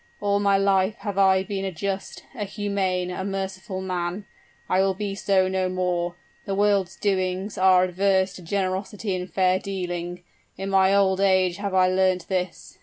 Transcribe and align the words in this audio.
All 0.19 0.39
my 0.39 0.57
life 0.57 0.95
have 1.01 1.19
I 1.19 1.43
been 1.43 1.63
a 1.63 1.71
just 1.71 2.23
a 2.33 2.43
humane 2.43 3.11
a 3.11 3.23
merciful 3.23 3.81
man; 3.81 4.25
I 4.67 4.79
will 4.81 4.95
be 4.95 5.13
so 5.13 5.47
no 5.47 5.69
more. 5.69 6.15
The 6.45 6.55
world's 6.55 6.95
doings 6.95 7.55
are 7.55 7.83
adverse 7.83 8.33
to 8.33 8.41
generosity 8.41 9.13
and 9.15 9.31
fair 9.31 9.59
dealing. 9.59 10.23
In 10.57 10.71
my 10.71 10.95
old 10.95 11.19
age 11.21 11.57
have 11.57 11.75
I 11.75 11.87
learnt 11.87 12.27
this! 12.29 12.79